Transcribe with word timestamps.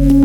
Posloucháte 0.00 0.18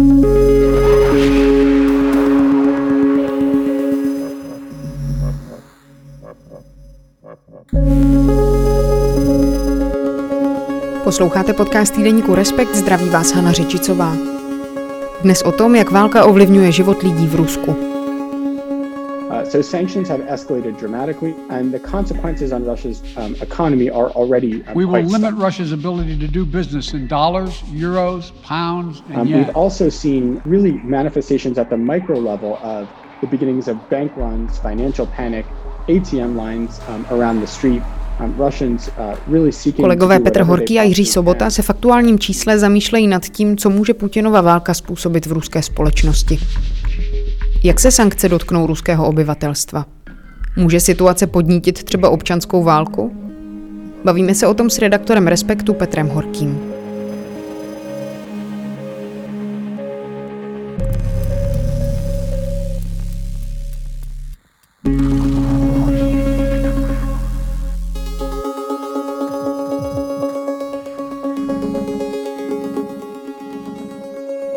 podcast 11.53 11.95
týdeníku 11.95 12.35
Respekt, 12.35 12.75
zdraví 12.75 13.09
vás 13.09 13.31
Hana 13.31 13.51
Řečicová. 13.51 14.17
Dnes 15.21 15.41
o 15.41 15.51
tom, 15.51 15.75
jak 15.75 15.91
válka 15.91 16.25
ovlivňuje 16.25 16.71
život 16.71 17.03
lidí 17.03 17.27
v 17.27 17.35
Rusku. 17.35 17.94
So 19.55 19.61
sanctions 19.61 20.09
have 20.09 20.19
escalated 20.19 20.77
dramatically, 20.77 21.33
and 21.49 21.73
the 21.73 21.79
consequences 21.79 22.51
on 22.51 22.65
Russia's 22.65 23.01
um, 23.15 23.35
economy 23.39 23.89
are 23.89 24.09
already 24.09 24.61
um, 24.65 24.75
We 24.75 24.83
will 24.83 25.01
limit 25.03 25.33
Russia's 25.35 25.71
ability 25.71 26.19
to 26.19 26.27
do 26.27 26.45
business 26.45 26.91
in 26.91 27.07
dollars, 27.07 27.61
euros, 27.71 28.33
pounds, 28.43 29.01
and 29.07 29.15
um, 29.15 29.27
yen. 29.29 29.45
We've 29.45 29.55
also 29.55 29.87
seen 29.87 30.41
really 30.43 30.73
manifestations 30.83 31.57
at 31.57 31.69
the 31.69 31.77
micro 31.77 32.19
level 32.19 32.57
of 32.63 32.89
the 33.21 33.27
beginnings 33.27 33.69
of 33.69 33.77
bank 33.89 34.11
runs, 34.17 34.59
financial 34.59 35.07
panic, 35.07 35.45
ATM 35.87 36.35
lines 36.35 36.81
um, 36.89 37.05
around 37.09 37.39
the 37.39 37.47
street. 37.47 37.81
Um, 38.19 38.35
uh, 38.41 39.75
Kolegové 39.81 40.19
Petr 40.19 40.43
Horký 40.43 40.79
a 40.79 40.83
Jiří 40.83 41.05
Sobota 41.05 41.49
se 41.49 41.61
v 41.61 41.69
aktuálním 41.69 42.19
čísle 42.19 42.59
zamýšlejí 42.59 43.07
nad 43.07 43.25
tím, 43.25 43.57
co 43.57 43.69
může 43.69 43.93
Putinova 43.93 44.41
válka 44.41 44.73
způsobit 44.73 45.25
v 45.25 45.31
ruské 45.31 45.61
společnosti. 45.61 46.39
Jak 47.65 47.79
se 47.79 47.91
sankce 47.91 48.29
dotknou 48.29 48.67
ruského 48.67 49.07
obyvatelstva? 49.07 49.85
Může 50.57 50.79
situace 50.79 51.27
podnítit 51.27 51.83
třeba 51.83 52.09
občanskou 52.09 52.63
válku? 52.63 53.11
Bavíme 54.03 54.35
se 54.35 54.47
o 54.47 54.53
tom 54.53 54.69
s 54.69 54.79
redaktorem 54.79 55.27
Respektu 55.27 55.73
Petrem 55.73 56.07
Horkým. 56.07 56.59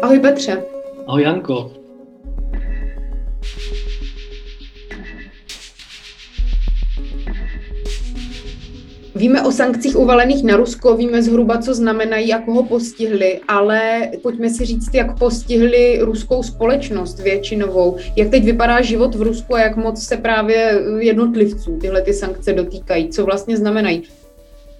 Ahoj 0.02 0.20
Petře. 0.20 0.62
Ahoj 1.06 1.22
Janko. 1.22 1.77
Víme 9.18 9.42
o 9.42 9.52
sankcích 9.52 9.96
uvalených 9.96 10.44
na 10.44 10.56
Rusko, 10.56 10.96
víme 10.96 11.22
zhruba, 11.22 11.58
co 11.58 11.74
znamenají 11.74 12.32
a 12.32 12.38
koho 12.38 12.62
postihly, 12.62 13.40
ale 13.48 14.10
pojďme 14.22 14.50
si 14.50 14.64
říct, 14.64 14.94
jak 14.94 15.18
postihly 15.18 15.98
ruskou 16.00 16.42
společnost 16.42 17.20
většinovou. 17.20 17.96
Jak 18.16 18.30
teď 18.30 18.44
vypadá 18.44 18.80
život 18.80 19.14
v 19.14 19.22
Rusku 19.22 19.54
a 19.54 19.60
jak 19.60 19.76
moc 19.76 20.02
se 20.02 20.16
právě 20.16 20.80
jednotlivců 20.98 21.78
tyhle 21.80 22.02
ty 22.02 22.12
sankce 22.14 22.52
dotýkají, 22.52 23.08
co 23.08 23.24
vlastně 23.24 23.56
znamenají 23.56 24.02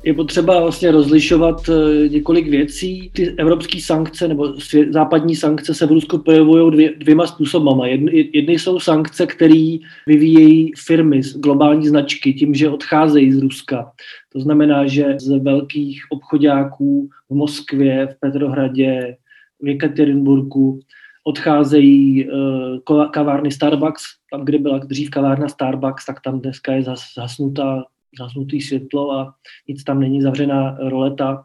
je 0.05 0.15
potřeba 0.15 0.61
vlastně 0.61 0.91
rozlišovat 0.91 1.69
eh, 1.69 2.09
několik 2.09 2.49
věcí. 2.49 3.11
Ty 3.13 3.35
evropské 3.39 3.81
sankce 3.81 4.29
nebo 4.29 4.55
západní 4.91 5.37
sankce 5.37 5.75
se 5.75 5.87
v 5.87 5.91
Rusku 5.91 6.19
projevují 6.19 6.73
dvě, 6.73 6.95
dvěma 6.97 7.27
způsobama. 7.27 7.87
Jedny, 7.87 8.31
jedny 8.33 8.59
jsou 8.59 8.81
sankce, 8.81 9.27
které 9.27 9.77
vyvíjejí 10.07 10.73
firmy, 10.77 11.21
globální 11.37 11.89
značky, 11.89 12.33
tím, 12.33 12.55
že 12.55 12.69
odcházejí 12.69 13.33
z 13.33 13.39
Ruska. 13.39 13.93
To 14.33 14.41
znamená, 14.41 14.87
že 14.87 15.15
z 15.21 15.39
velkých 15.39 16.03
obchodáků 16.11 17.09
v 17.31 17.35
Moskvě, 17.35 18.07
v 18.07 18.21
Petrohradě, 18.21 19.17
v 19.61 19.67
Jekaterinburgu 19.67 20.81
odcházejí 21.25 22.31
uh, 22.31 23.11
kavárny 23.11 23.51
Starbucks, 23.51 24.03
tam, 24.31 24.45
kde 24.45 24.59
byla 24.59 24.79
dřív 24.79 25.11
kavárna 25.11 25.49
Starbucks, 25.49 26.07
tak 26.07 26.21
tam 26.21 26.41
dneska 26.41 26.73
je 26.73 26.83
zasnutá 27.17 27.85
zasnutý 28.19 28.61
světlo 28.61 29.13
a 29.13 29.35
nic 29.69 29.85
tam 29.85 30.01
není 30.01 30.23
zavřená 30.23 30.77
roleta, 30.81 31.45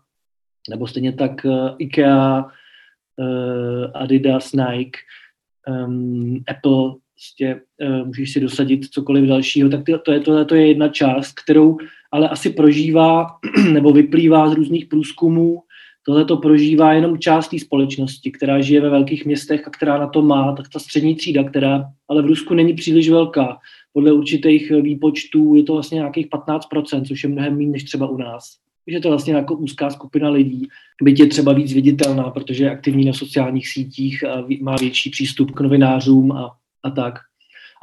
nebo 0.70 0.88
stejně 0.88 1.14
tak 1.14 1.46
uh, 1.46 1.70
IKEA, 1.78 2.46
uh, 3.18 3.86
Adidas, 3.94 4.54
Nike, 4.54 5.00
um, 5.68 6.44
Apple, 6.48 6.96
prostě, 7.24 7.62
uh, 7.90 8.08
můžeš 8.08 8.34
si 8.34 8.40
dosadit 8.40 8.86
cokoliv 8.86 9.26
dalšího, 9.26 9.70
tak 9.70 9.84
to, 10.06 10.12
je, 10.12 10.20
to, 10.20 10.46
to 10.46 10.56
je 10.56 10.68
jedna 10.68 10.88
část, 10.88 11.40
kterou 11.44 11.78
ale 12.12 12.30
asi 12.30 12.50
prožívá 12.50 13.28
nebo 13.74 13.92
vyplývá 13.92 14.50
z 14.50 14.54
různých 14.54 14.86
průzkumů, 14.86 15.60
tohle 16.06 16.26
to 16.26 16.38
prožívá 16.38 16.94
jenom 16.94 17.18
část 17.18 17.48
té 17.48 17.60
společnosti, 17.60 18.32
která 18.32 18.62
žije 18.62 18.82
ve 18.82 18.90
velkých 18.90 19.26
městech 19.26 19.68
a 19.68 19.70
která 19.70 19.98
na 19.98 20.08
to 20.08 20.22
má, 20.22 20.56
tak 20.56 20.70
ta 20.70 20.80
střední 20.80 21.16
třída, 21.16 21.44
která 21.44 21.84
ale 22.10 22.22
v 22.22 22.26
Rusku 22.26 22.54
není 22.54 22.74
příliš 22.74 23.10
velká. 23.10 23.58
Podle 23.94 24.14
určitých 24.14 24.72
výpočtů 24.72 25.56
je 25.56 25.64
to 25.64 25.74
vlastně 25.74 25.96
nějakých 25.96 26.28
15%, 26.28 27.06
což 27.08 27.24
je 27.24 27.30
mnohem 27.30 27.58
méně 27.58 27.72
než 27.72 27.84
třeba 27.84 28.08
u 28.08 28.18
nás. 28.18 28.44
Takže 28.86 29.00
to 29.00 29.08
je 29.08 29.12
vlastně 29.12 29.34
jako 29.34 29.56
úzká 29.56 29.90
skupina 29.90 30.30
lidí, 30.30 30.68
byť 31.04 31.20
je 31.20 31.28
třeba 31.28 31.54
víc 31.54 31.74
viditelná, 31.74 32.30
protože 32.30 32.64
je 32.64 32.72
aktivní 32.72 33.06
na 33.06 33.14
sociálních 33.14 33.68
sítích 33.68 34.24
a 34.24 34.46
má 34.62 34.76
větší 34.76 35.10
přístup 35.10 35.52
k 35.52 35.62
novinářům 35.62 36.32
a, 36.32 36.56
a 36.84 36.90
tak. 36.90 37.14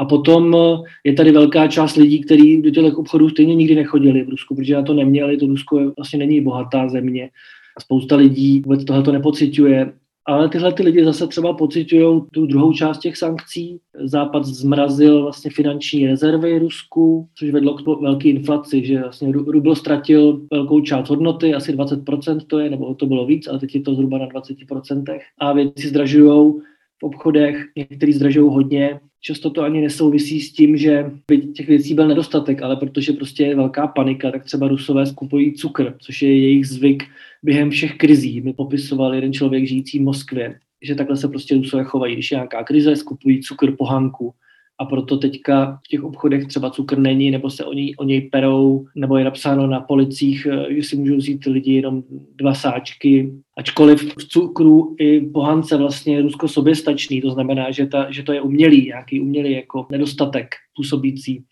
A 0.01 0.05
potom 0.05 0.55
eh, 0.55 0.91
je 1.05 1.13
tady 1.13 1.33
velká 1.33 1.69
část 1.69 1.97
lidí, 1.97 2.21
kteří 2.21 2.63
do 2.63 2.71
těch 2.71 2.99
obchodů 2.99 3.29
stejně 3.29 3.55
nikdy 3.55 3.75
nechodili 3.75 4.23
v 4.23 4.29
Rusku, 4.29 4.55
protože 4.55 4.75
na 4.75 4.83
to 4.83 4.95
neměli. 4.95 5.37
To 5.37 5.47
Rusko 5.47 5.79
je, 5.79 5.87
vlastně 5.97 6.19
není 6.19 6.41
bohatá 6.41 6.89
země. 6.89 7.31
Spousta 7.79 8.17
lidí 8.17 8.61
vůbec 8.61 8.85
tohle 8.85 9.13
nepociťuje 9.13 9.93
ale 10.27 10.49
tyhle 10.49 10.73
ty 10.73 10.83
lidi 10.83 11.05
zase 11.05 11.27
třeba 11.27 11.53
pocitují 11.53 12.23
tu 12.33 12.47
druhou 12.47 12.73
část 12.73 12.99
těch 12.99 13.17
sankcí. 13.17 13.81
Západ 14.05 14.45
zmrazil 14.45 15.23
vlastně 15.23 15.51
finanční 15.51 16.07
rezervy 16.07 16.59
Rusku, 16.59 17.29
což 17.35 17.51
vedlo 17.51 17.75
k 17.75 18.01
velké 18.01 18.29
inflaci, 18.29 18.87
že 18.87 19.01
vlastně 19.01 19.33
rubl 19.33 19.75
ztratil 19.75 20.41
velkou 20.53 20.81
část 20.81 21.09
hodnoty, 21.09 21.55
asi 21.55 21.77
20% 21.77 22.41
to 22.47 22.59
je, 22.59 22.71
nebo 22.71 22.95
to 22.95 23.07
bylo 23.07 23.27
víc, 23.27 23.49
ale 23.49 23.59
teď 23.59 23.75
je 23.75 23.81
to 23.81 23.95
zhruba 23.95 24.19
na 24.19 24.27
20%. 24.27 25.21
A 25.39 25.53
věci 25.53 25.89
zdražují 25.89 26.53
v 27.01 27.03
obchodech, 27.03 27.67
některý 27.77 28.13
zdražují 28.13 28.51
hodně. 28.51 29.01
Často 29.21 29.51
to 29.51 29.63
ani 29.63 29.81
nesouvisí 29.81 30.41
s 30.41 30.53
tím, 30.53 30.77
že 30.77 31.11
by 31.29 31.39
těch 31.39 31.69
věcí 31.69 31.95
byl 31.95 32.09
nedostatek, 32.09 32.63
ale 32.63 32.77
protože 32.77 33.13
prostě 33.13 33.45
je 33.45 33.57
velká 33.57 33.87
panika, 33.87 34.31
tak 34.31 34.45
třeba 34.45 34.69
Rusové 34.69 35.07
skupují 35.07 35.53
cukr, 35.53 35.95
což 35.99 36.23
je 36.23 36.39
jejich 36.39 36.69
zvyk 36.69 37.05
během 37.43 37.71
všech 37.71 37.97
krizí. 37.97 38.41
Mi 38.41 38.53
popisoval 38.53 39.15
jeden 39.15 39.33
člověk 39.33 39.67
žijící 39.67 39.99
v 39.99 40.03
Moskvě, 40.03 40.59
že 40.83 40.95
takhle 40.95 41.17
se 41.17 41.29
prostě 41.29 41.55
Rusové 41.55 41.85
chovají. 41.85 42.15
Když 42.15 42.31
je 42.31 42.37
nějaká 42.37 42.65
krize, 42.65 42.97
skupují 42.97 43.43
cukr 43.43 43.77
po 43.77 43.85
hanku 43.85 44.35
a 44.81 44.85
proto 44.85 45.17
teďka 45.17 45.79
v 45.85 45.89
těch 45.89 46.05
obchodech 46.05 46.47
třeba 46.47 46.71
cukr 46.71 46.99
není, 46.99 47.31
nebo 47.31 47.51
se 47.51 47.65
o 47.65 47.73
něj, 47.73 47.95
o 47.99 48.05
něj 48.05 48.21
perou, 48.21 48.87
nebo 48.95 49.17
je 49.17 49.25
napsáno 49.25 49.67
na 49.67 49.81
policích, 49.81 50.47
eh, 50.51 50.75
že 50.75 50.83
si 50.83 50.97
můžou 50.97 51.17
vzít 51.17 51.45
lidi 51.45 51.73
jenom 51.73 52.03
dva 52.35 52.55
sáčky. 52.55 53.33
Ačkoliv 53.59 54.15
v 54.19 54.29
cukru 54.29 54.97
i 54.99 55.21
pohance 55.21 55.77
vlastně 55.77 56.23
Rusko 56.23 56.49
soběstačný, 56.49 57.21
to 57.21 57.31
znamená, 57.31 57.71
že, 57.71 57.87
ta, 57.87 58.11
že 58.11 58.23
to 58.23 58.33
je 58.33 58.41
umělý, 58.41 58.87
nějaký 58.87 59.21
umělý 59.21 59.53
jako 59.53 59.87
nedostatek 59.93 60.55
působící, 60.77 61.45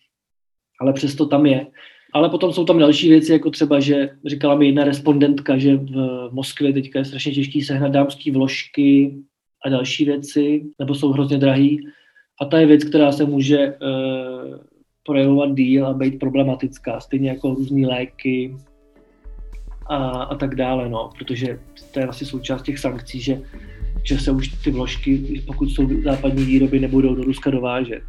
ale 0.81 0.93
přesto 0.93 1.27
tam 1.27 1.47
je. 1.47 1.67
Ale 2.15 2.29
potom 2.29 2.53
jsou 2.53 2.65
tam 2.65 2.79
další 2.79 3.09
věci, 3.09 3.33
jako 3.33 3.51
třeba, 3.51 3.81
že 3.81 4.11
říkala 4.27 4.55
mi 4.55 4.67
jedna 4.67 4.85
respondentka, 4.85 5.59
že 5.59 5.77
v 5.77 6.29
Moskvě 6.33 6.73
teďka 6.73 6.99
je 6.99 7.05
strašně 7.05 7.33
těžký 7.33 7.63
sehnat 7.63 7.93
dámské 7.93 8.33
vložky 8.33 9.15
a 9.65 9.69
další 9.69 10.05
věci, 10.05 10.65
nebo 10.79 10.95
jsou 10.95 11.13
hrozně 11.13 11.39
drahý. 11.39 11.81
A 12.41 12.45
ta 12.45 12.59
je 12.59 12.67
věc, 12.67 12.85
která 12.85 13.13
se 13.13 13.25
může 13.25 13.67
uh, 13.67 14.59
projevovat 15.07 15.55
díl 15.55 15.87
a 15.87 15.93
být 15.93 16.19
problematická, 16.19 17.01
stejně 17.01 17.29
jako 17.29 17.55
různé 17.55 17.87
léky 17.89 18.57
a, 19.87 19.97
a 20.23 20.35
tak 20.35 20.55
dále, 20.55 20.89
no, 20.89 21.11
protože 21.19 21.59
to 21.93 22.01
je 22.01 22.07
vlastně 22.07 22.27
součást 22.27 22.63
těch 22.63 22.79
sankcí, 22.79 23.21
že, 23.21 23.41
že 24.05 24.19
se 24.19 24.31
už 24.31 24.49
ty 24.49 24.71
vložky, 24.71 25.43
pokud 25.47 25.71
jsou 25.71 26.03
západní 26.03 26.45
výroby, 26.45 26.81
nebudou 26.81 27.15
do 27.15 27.23
Ruska 27.23 27.51
dovážet. 27.51 28.03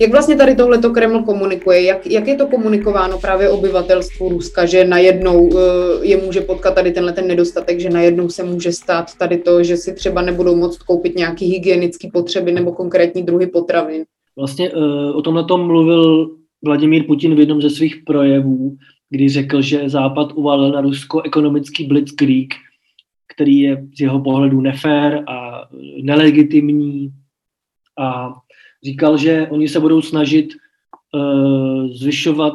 Jak 0.00 0.10
vlastně 0.10 0.36
tady 0.36 0.54
tohleto 0.56 0.90
Kreml 0.90 1.22
komunikuje? 1.22 1.82
Jak, 1.82 2.06
jak 2.06 2.26
je 2.26 2.36
to 2.36 2.46
komunikováno 2.46 3.18
právě 3.18 3.50
obyvatelstvu 3.50 4.28
Ruska, 4.28 4.66
že 4.66 4.84
najednou 4.84 5.48
uh, 5.48 5.60
je 6.02 6.16
může 6.16 6.40
potkat 6.40 6.74
tady 6.74 6.92
tenhle 6.92 7.12
ten 7.12 7.26
nedostatek, 7.26 7.80
že 7.80 7.90
najednou 7.90 8.28
se 8.28 8.44
může 8.44 8.72
stát 8.72 9.18
tady 9.18 9.38
to, 9.38 9.62
že 9.62 9.76
si 9.76 9.94
třeba 9.94 10.22
nebudou 10.22 10.56
moct 10.56 10.82
koupit 10.82 11.16
nějaký 11.16 11.46
hygienické 11.46 12.08
potřeby 12.12 12.52
nebo 12.52 12.72
konkrétní 12.72 13.22
druhy 13.22 13.46
potravin? 13.46 14.04
Vlastně 14.36 14.70
uh, 14.70 15.16
o 15.16 15.22
tomhle 15.22 15.44
tom 15.44 15.66
mluvil 15.66 16.30
Vladimír 16.64 17.06
Putin 17.06 17.34
v 17.34 17.38
jednom 17.38 17.62
ze 17.62 17.70
svých 17.70 17.96
projevů, 18.06 18.76
kdy 19.10 19.28
řekl, 19.28 19.62
že 19.62 19.88
Západ 19.88 20.32
uvalil 20.34 20.72
na 20.72 20.80
Rusko 20.80 21.22
ekonomický 21.22 21.84
blitzkrieg, 21.84 22.48
který 23.34 23.58
je 23.58 23.86
z 23.96 24.00
jeho 24.00 24.20
pohledu 24.20 24.60
nefér 24.60 25.24
a 25.28 25.68
nelegitimní 26.02 27.10
a 27.98 28.34
říkal, 28.84 29.18
že 29.18 29.46
oni 29.50 29.68
se 29.68 29.80
budou 29.80 30.02
snažit 30.02 30.48
uh, 31.14 31.86
zvyšovat 31.86 32.54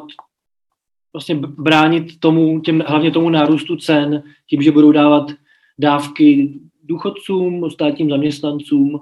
vlastně 1.14 1.36
bránit 1.36 2.20
tomu, 2.20 2.60
těm, 2.60 2.84
hlavně 2.88 3.12
tomu 3.12 3.30
nárůstu 3.30 3.76
cen, 3.76 4.24
tím, 4.50 4.62
že 4.62 4.72
budou 4.72 4.92
dávat 4.92 5.32
dávky 5.80 6.54
důchodcům, 6.84 7.72
státním 7.72 8.10
zaměstnancům 8.10 9.00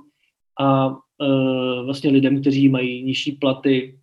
a 0.60 0.98
e, 1.22 1.84
vlastně 1.84 2.10
lidem, 2.10 2.42
kteří 2.42 2.70
mají 2.70 3.04
nižší 3.04 3.32
platy 3.32 3.98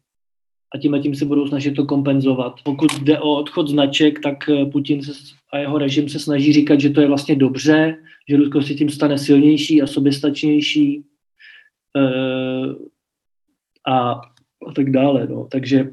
a 0.75 0.79
tím 0.79 0.95
a 0.95 0.99
tím 0.99 1.15
se 1.15 1.25
budou 1.25 1.47
snažit 1.47 1.75
to 1.75 1.85
kompenzovat. 1.85 2.61
Pokud 2.65 2.93
jde 3.03 3.19
o 3.19 3.35
odchod 3.35 3.69
značek, 3.69 4.21
tak 4.21 4.49
e, 4.49 4.67
Putin 4.67 5.03
se, 5.03 5.13
a 5.53 5.59
jeho 5.59 5.79
režim 5.79 6.09
se 6.09 6.19
snaží 6.19 6.53
říkat, 6.53 6.81
že 6.81 6.91
to 6.91 7.01
je 7.01 7.09
vlastně 7.09 7.37
dobře, 7.37 7.97
že 8.29 8.37
Rusko 8.37 8.63
se 8.63 8.75
tím 8.75 8.91
stane 8.91 9.19
silnější 9.19 9.83
a 9.83 9.87
soběstačnější 9.87 11.05
a, 13.89 14.21
a 14.67 14.73
tak 14.75 14.91
dále. 14.91 15.27
No. 15.31 15.49
Takže 15.51 15.91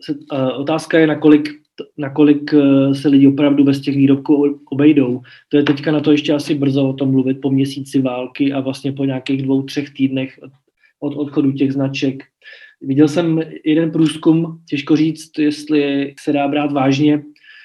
se, 0.00 0.14
a 0.30 0.52
otázka 0.52 0.98
je, 0.98 1.06
nakolik, 1.06 1.48
nakolik 1.96 2.54
e, 2.54 2.94
se 2.94 3.08
lidi 3.08 3.26
opravdu 3.26 3.64
bez 3.64 3.80
těch 3.80 3.96
výrobků 3.96 4.60
obejdou. 4.70 5.20
To 5.48 5.56
je 5.56 5.62
teďka 5.62 5.92
na 5.92 6.00
to 6.00 6.12
ještě 6.12 6.32
asi 6.32 6.54
brzo 6.54 6.88
o 6.88 6.92
tom 6.92 7.10
mluvit 7.10 7.40
po 7.40 7.50
měsíci 7.50 8.00
války 8.00 8.52
a 8.52 8.60
vlastně 8.60 8.92
po 8.92 9.04
nějakých 9.04 9.42
dvou, 9.42 9.62
třech 9.62 9.90
týdnech 9.90 10.40
od 11.00 11.14
odchodu 11.16 11.52
těch 11.52 11.72
značek. 11.72 12.24
Viděl 12.80 13.08
jsem 13.08 13.40
jeden 13.64 13.90
průzkum, 13.90 14.60
těžko 14.68 14.96
říct, 14.96 15.38
jestli 15.38 16.14
se 16.20 16.32
dá 16.32 16.48
brát 16.48 16.72
vážně, 16.72 17.22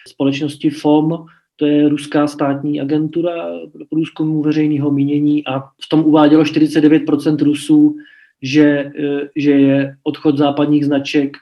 společnosti 0.07 0.69
FOM, 0.69 1.25
to 1.55 1.65
je 1.65 1.89
ruská 1.89 2.27
státní 2.27 2.81
agentura 2.81 3.31
pro 3.71 3.85
průzkumu 3.89 4.41
veřejného 4.41 4.91
mínění 4.91 5.47
a 5.47 5.59
v 5.59 5.89
tom 5.89 6.05
uvádělo 6.05 6.43
49% 6.43 7.43
Rusů, 7.43 7.95
že, 8.43 8.91
e, 8.99 9.29
že 9.35 9.51
je 9.51 9.95
odchod 10.03 10.37
západních 10.37 10.85
značek 10.85 11.37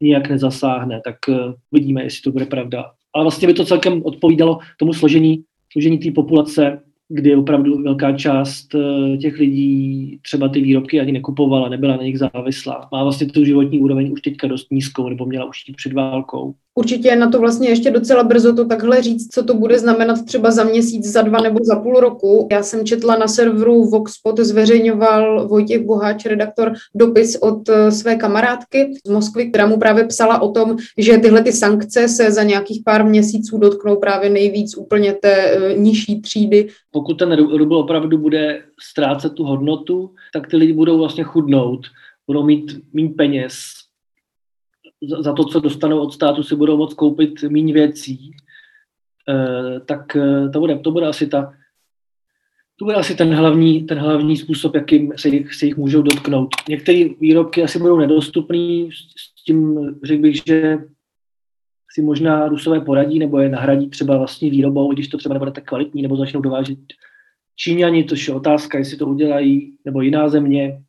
nijak 0.00 0.28
nezasáhne, 0.28 1.00
tak 1.04 1.16
e, 1.28 1.32
vidíme, 1.72 2.02
jestli 2.02 2.22
to 2.22 2.32
bude 2.32 2.46
pravda. 2.46 2.90
Ale 3.14 3.24
vlastně 3.24 3.48
by 3.48 3.54
to 3.54 3.64
celkem 3.64 4.02
odpovídalo 4.04 4.58
tomu 4.78 4.92
složení, 4.92 5.44
složení 5.72 5.98
té 5.98 6.10
populace 6.10 6.80
kdy 7.08 7.36
opravdu 7.36 7.82
velká 7.82 8.12
část 8.12 8.74
eh, 8.74 9.16
těch 9.16 9.38
lidí 9.38 10.18
třeba 10.22 10.48
ty 10.48 10.60
výrobky 10.60 11.00
ani 11.00 11.12
nekupovala, 11.12 11.68
nebyla 11.68 11.96
na 11.96 12.02
nich 12.02 12.18
závislá. 12.18 12.88
Má 12.92 13.02
vlastně 13.02 13.26
tu 13.26 13.44
životní 13.44 13.78
úroveň 13.78 14.12
už 14.12 14.20
teďka 14.20 14.46
dost 14.46 14.70
nízkou, 14.70 15.08
nebo 15.08 15.26
měla 15.26 15.44
už 15.44 15.58
před 15.76 15.92
válkou. 15.92 16.54
Určitě 16.74 17.08
je 17.08 17.16
na 17.16 17.30
to 17.30 17.40
vlastně 17.40 17.68
ještě 17.68 17.90
docela 17.90 18.24
brzo 18.24 18.54
to 18.54 18.64
takhle 18.64 19.02
říct, 19.02 19.34
co 19.34 19.44
to 19.44 19.54
bude 19.54 19.78
znamenat 19.78 20.24
třeba 20.24 20.50
za 20.50 20.64
měsíc, 20.64 21.12
za 21.12 21.22
dva 21.22 21.40
nebo 21.40 21.58
za 21.62 21.76
půl 21.76 22.00
roku. 22.00 22.48
Já 22.52 22.62
jsem 22.62 22.86
četla 22.86 23.16
na 23.16 23.28
serveru 23.28 23.84
Voxpot, 23.84 24.38
zveřejňoval 24.38 25.48
Vojtěch 25.48 25.82
Boháč, 25.82 26.26
redaktor, 26.26 26.72
dopis 26.94 27.36
od 27.36 27.68
eh, 27.68 27.90
své 27.90 28.16
kamarádky 28.16 28.94
z 29.06 29.10
Moskvy, 29.10 29.50
která 29.50 29.66
mu 29.66 29.78
právě 29.78 30.04
psala 30.04 30.42
o 30.42 30.52
tom, 30.52 30.76
že 30.98 31.18
tyhle 31.18 31.42
ty 31.42 31.52
sankce 31.52 32.08
se 32.08 32.30
za 32.30 32.42
nějakých 32.42 32.82
pár 32.84 33.04
měsíců 33.04 33.58
dotknou 33.58 33.96
právě 33.96 34.30
nejvíc 34.30 34.76
úplně 34.76 35.12
té 35.12 35.32
eh, 35.32 35.74
nižší 35.78 36.20
třídy. 36.20 36.68
Pokud 36.90 37.14
ten 37.14 37.32
rubl 37.32 37.76
opravdu 37.76 38.18
bude 38.18 38.62
ztrácet 38.90 39.32
tu 39.32 39.44
hodnotu, 39.44 40.10
tak 40.32 40.46
ty 40.50 40.56
lidi 40.56 40.72
budou 40.72 40.98
vlastně 40.98 41.24
chudnout, 41.24 41.80
budou 42.26 42.42
mít 42.42 42.80
méně 42.92 43.08
peněz, 43.08 43.54
za 45.08 45.32
to, 45.32 45.44
co 45.44 45.60
dostanou 45.60 45.98
od 46.00 46.12
státu, 46.12 46.42
si 46.42 46.56
budou 46.56 46.76
moct 46.76 46.94
koupit 46.94 47.42
méně 47.42 47.72
věcí, 47.72 48.30
eh, 49.28 49.80
tak 49.80 50.16
eh, 50.16 50.48
to 50.48 50.60
bude, 50.60 50.78
to 50.78 50.90
bude 50.90 51.06
asi 51.06 51.26
ta, 51.26 51.54
to 52.76 52.84
bude 52.84 52.96
asi 52.96 53.14
ten 53.14 53.34
hlavní, 53.34 53.82
ten 53.82 53.98
hlavní 53.98 54.36
způsob, 54.36 54.74
jakým 54.74 55.12
se 55.16 55.28
jich, 55.28 55.54
se 55.54 55.66
jich 55.66 55.76
můžou 55.76 56.02
dotknout. 56.02 56.48
Některé 56.68 57.08
výrobky 57.20 57.62
asi 57.62 57.78
budou 57.78 57.98
nedostupné, 57.98 58.88
s 59.16 59.44
tím 59.44 59.90
řekl 60.04 60.22
bych, 60.22 60.42
že 60.46 60.78
si 61.90 62.02
možná 62.02 62.48
Rusové 62.48 62.80
poradí 62.80 63.18
nebo 63.18 63.38
je 63.38 63.48
nahradí 63.48 63.90
třeba 63.90 64.18
vlastní 64.18 64.50
výrobou, 64.50 64.92
když 64.92 65.08
to 65.08 65.18
třeba 65.18 65.32
nebude 65.32 65.50
tak 65.50 65.64
kvalitní, 65.64 66.02
nebo 66.02 66.16
začnou 66.16 66.40
dovážet 66.40 66.78
Číňani, 67.56 68.04
což 68.04 68.28
je 68.28 68.34
otázka, 68.34 68.78
jestli 68.78 68.96
to 68.96 69.06
udělají, 69.06 69.76
nebo 69.84 70.00
jiná 70.00 70.28
země, 70.28 70.82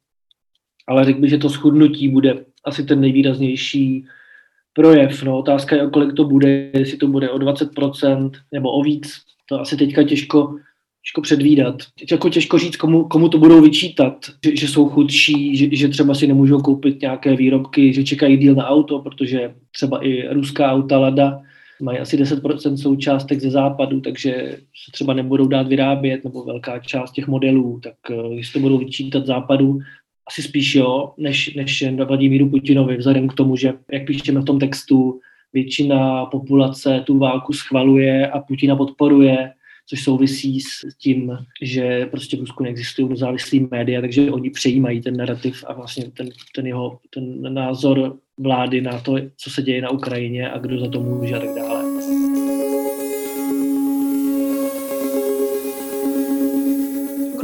ale 0.87 1.05
řekl 1.05 1.19
bych, 1.19 1.29
že 1.29 1.37
to 1.37 1.49
schudnutí 1.49 2.09
bude 2.09 2.45
asi 2.65 2.83
ten 2.83 3.01
nejvýraznější 3.01 4.05
projev. 4.73 5.23
No, 5.23 5.39
otázka 5.39 5.75
je, 5.75 5.83
o 5.83 5.89
kolik 5.89 6.13
to 6.13 6.23
bude, 6.23 6.71
jestli 6.73 6.97
to 6.97 7.07
bude 7.07 7.29
o 7.29 7.37
20% 7.37 8.31
nebo 8.51 8.71
o 8.71 8.83
víc. 8.83 9.21
To 9.49 9.61
asi 9.61 9.77
teďka 9.77 10.03
těžko, 10.03 10.55
těžko 11.03 11.21
předvídat. 11.21 11.75
Jako 12.11 12.29
těžko 12.29 12.59
říct, 12.59 12.75
komu, 12.75 13.03
komu 13.03 13.29
to 13.29 13.37
budou 13.37 13.61
vyčítat, 13.61 14.25
že, 14.45 14.55
že 14.55 14.67
jsou 14.67 14.89
chudší, 14.89 15.57
že, 15.57 15.75
že 15.75 15.87
třeba 15.87 16.13
si 16.13 16.27
nemůžou 16.27 16.61
koupit 16.61 17.01
nějaké 17.01 17.35
výrobky, 17.35 17.93
že 17.93 18.03
čekají 18.03 18.37
díl 18.37 18.55
na 18.55 18.67
auto, 18.67 18.99
protože 18.99 19.53
třeba 19.71 20.05
i 20.05 20.33
ruská 20.33 20.71
auta 20.71 20.99
Lada 20.99 21.41
mají 21.81 21.99
asi 21.99 22.17
10% 22.17 22.75
součástek 22.75 23.39
ze 23.39 23.49
západu, 23.49 24.01
takže 24.01 24.57
se 24.85 24.91
třeba 24.91 25.13
nebudou 25.13 25.47
dát 25.47 25.67
vyrábět, 25.67 26.23
nebo 26.23 26.43
velká 26.43 26.79
část 26.79 27.11
těch 27.11 27.27
modelů, 27.27 27.79
tak 27.83 27.93
eh, 28.09 28.33
když 28.33 28.51
to 28.51 28.59
budou 28.59 28.77
vyčítat 28.77 29.25
západu, 29.25 29.79
asi 30.27 30.41
spíš 30.41 30.75
jo, 30.75 31.13
než, 31.17 31.53
než 31.53 31.83
na 31.91 32.05
Vladimíru 32.05 32.49
Putinovi, 32.49 32.97
vzhledem 32.97 33.27
k 33.27 33.33
tomu, 33.33 33.55
že, 33.55 33.73
jak 33.91 34.05
píšeme 34.05 34.41
v 34.41 34.45
tom 34.45 34.59
textu, 34.59 35.19
většina 35.53 36.25
populace 36.25 37.03
tu 37.05 37.17
válku 37.17 37.53
schvaluje 37.53 38.27
a 38.27 38.39
Putina 38.39 38.75
podporuje, 38.75 39.51
což 39.87 40.03
souvisí 40.03 40.61
s 40.61 40.97
tím, 40.97 41.37
že 41.61 42.05
prostě 42.05 42.37
v 42.37 42.39
Rusku 42.39 42.63
neexistují 42.63 43.09
nezávislý 43.09 43.67
média, 43.71 44.01
takže 44.01 44.31
oni 44.31 44.49
přejímají 44.49 45.01
ten 45.01 45.17
narrativ 45.17 45.63
a 45.67 45.73
vlastně 45.73 46.11
ten, 46.11 46.29
ten 46.55 46.67
jeho 46.67 46.99
ten 47.13 47.53
názor 47.53 48.17
vlády 48.37 48.81
na 48.81 48.99
to, 48.99 49.15
co 49.37 49.49
se 49.49 49.61
děje 49.61 49.81
na 49.81 49.89
Ukrajině 49.89 50.49
a 50.49 50.57
kdo 50.57 50.79
za 50.79 50.89
to 50.89 50.99
může 50.99 51.35
a 51.35 51.39
tak 51.39 51.55
dále. 51.55 51.94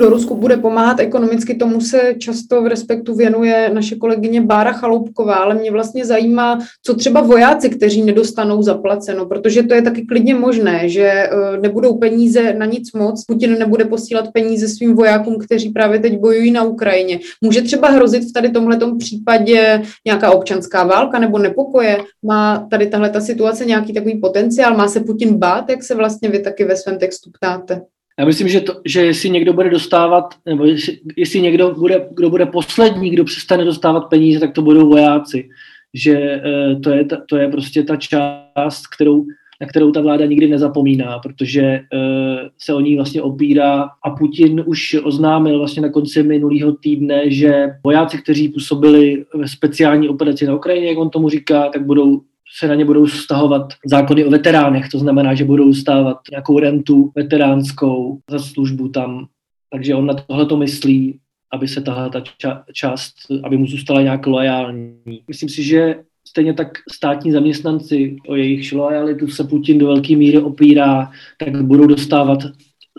Kdo 0.02 0.10
Rusku 0.10 0.36
bude 0.36 0.58
pomáhat 0.58 1.00
ekonomicky, 1.00 1.56
tomu 1.56 1.82
se 1.82 2.16
často 2.18 2.62
v 2.62 2.68
respektu 2.68 3.16
věnuje 3.16 3.70
naše 3.74 3.96
kolegyně 3.96 4.42
Bára 4.42 4.72
Chaloupková, 4.72 5.36
ale 5.36 5.56
mě 5.56 5.72
vlastně 5.72 6.06
zajímá, 6.06 6.60
co 6.86 6.94
třeba 6.94 7.22
vojáci, 7.22 7.70
kteří 7.70 8.02
nedostanou 8.02 8.62
zaplaceno, 8.62 9.26
protože 9.26 9.64
to 9.64 9.74
je 9.74 9.82
taky 9.82 10.02
klidně 10.02 10.36
možné, 10.36 10.90
že 10.90 11.04
eh, 11.04 11.30
nebudou 11.62 11.98
peníze 11.98 12.54
na 12.54 12.66
nic 12.66 12.94
moc, 12.94 13.26
Putin 13.26 13.60
nebude 13.60 13.86
posílat 13.86 14.32
peníze 14.34 14.68
svým 14.68 14.96
vojákům, 14.96 15.38
kteří 15.38 15.70
právě 15.70 16.00
teď 16.00 16.20
bojují 16.20 16.52
na 16.52 16.64
Ukrajině. 16.64 17.20
Může 17.42 17.62
třeba 17.62 17.90
hrozit 17.90 18.24
v 18.24 18.34
tady 18.34 18.50
tomhle 18.50 18.78
případě 18.98 19.82
nějaká 20.06 20.32
občanská 20.32 20.84
válka 20.84 21.20
nebo 21.20 21.38
nepokoje? 21.38 21.98
Má 22.26 22.68
tady 22.72 22.88
tahle 22.88 23.10
ta 23.10 23.22
situace 23.22 23.66
nějaký 23.66 23.94
takový 23.94 24.20
potenciál? 24.20 24.78
Má 24.78 24.88
se 24.88 25.00
Putin 25.00 25.38
bát, 25.38 25.70
jak 25.70 25.84
se 25.84 25.96
vlastně 25.96 26.30
vy 26.30 26.40
taky 26.40 26.66
ve 26.66 26.76
svém 26.76 26.98
textu 26.98 27.30
ptáte? 27.40 27.82
Já 28.22 28.28
myslím, 28.28 28.48
že, 28.48 28.62
to, 28.62 28.74
že 28.86 29.06
jestli 29.06 29.30
někdo 29.30 29.54
bude 29.54 29.70
dostávat, 29.70 30.36
nebo 30.46 30.66
jestli, 30.66 31.00
jestli 31.18 31.42
někdo 31.42 31.76
bude, 31.78 32.08
kdo 32.12 32.30
bude 32.30 32.46
poslední, 32.46 33.10
kdo 33.10 33.24
přestane 33.24 33.66
dostávat 33.66 34.02
peníze, 34.02 34.40
tak 34.40 34.52
to 34.52 34.62
budou 34.62 34.90
vojáci. 34.90 35.50
Že 35.94 36.20
e, 36.20 36.76
to, 36.84 36.90
je 36.90 37.06
ta, 37.06 37.18
to 37.30 37.38
je 37.38 37.48
prostě 37.48 37.84
ta 37.84 37.96
část, 37.96 38.88
kterou, 38.96 39.26
na 39.62 39.68
kterou 39.68 39.92
ta 39.92 40.02
vláda 40.02 40.26
nikdy 40.26 40.48
nezapomíná, 40.48 41.20
protože 41.20 41.62
e, 41.62 41.82
se 42.58 42.74
o 42.74 42.80
ní 42.80 42.96
vlastně 42.96 43.22
opírá 43.22 43.90
a 44.04 44.10
Putin 44.10 44.64
už 44.66 44.98
oznámil 45.04 45.58
vlastně 45.58 45.82
na 45.82 45.90
konci 45.90 46.24
minulého 46.24 46.72
týdne, 46.72 47.32
že 47.32 47.70
vojáci, 47.84 48.18
kteří 48.18 48.50
působili 48.50 49.26
ve 49.34 49.48
speciální 49.48 50.10
operaci 50.10 50.46
na 50.46 50.56
Ukrajině, 50.56 50.88
jak 50.88 50.98
on 50.98 51.10
tomu 51.10 51.30
říká, 51.30 51.70
tak 51.70 51.86
budou 51.86 52.22
se 52.60 52.68
na 52.68 52.76
ně 52.76 52.86
budou 52.86 53.08
stahovat 53.08 53.74
zákony 53.86 54.26
o 54.26 54.30
veteránech, 54.30 54.90
to 54.90 55.00
znamená, 55.00 55.34
že 55.34 55.46
budou 55.46 55.74
stávat 55.74 56.18
nějakou 56.32 56.60
rentu 56.60 57.12
veteránskou 57.16 58.20
za 58.30 58.40
službu 58.40 58.90
tam. 58.90 59.28
Takže 59.70 59.96
on 59.96 60.06
na 60.06 60.14
tohle 60.14 60.46
to 60.46 60.58
myslí, 60.58 61.20
aby 61.54 61.68
se 61.68 61.82
tahle 61.82 62.10
ta 62.10 62.20
ča- 62.20 62.64
část, 62.74 63.14
aby 63.44 63.58
mu 63.58 63.68
zůstala 63.68 64.02
nějak 64.02 64.28
loajální. 64.28 64.96
Myslím 65.28 65.50
si, 65.50 65.64
že 65.64 65.96
stejně 66.28 66.54
tak 66.54 66.68
státní 66.92 67.32
zaměstnanci, 67.32 68.16
o 68.28 68.36
jejich 68.36 68.74
lojalitu 68.74 69.28
se 69.28 69.44
Putin 69.44 69.78
do 69.78 69.88
velké 69.88 70.16
míry 70.16 70.38
opírá, 70.38 71.12
tak 71.38 71.64
budou 71.64 71.88
dostávat 71.88 72.40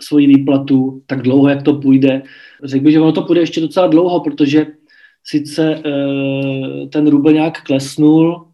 svoji 0.01 0.27
výplatu 0.27 1.01
tak 1.05 1.21
dlouho, 1.21 1.49
jak 1.49 1.63
to 1.63 1.73
půjde. 1.73 2.21
Řekl 2.63 2.83
bych, 2.83 2.93
že 2.93 2.99
ono 2.99 3.11
to 3.11 3.21
půjde 3.21 3.41
ještě 3.41 3.61
docela 3.61 3.87
dlouho, 3.87 4.19
protože 4.19 4.67
sice 5.23 5.75
e, 5.75 5.81
ten 6.87 7.07
rubel 7.07 7.33
nějak 7.33 7.63
klesnul, 7.63 8.52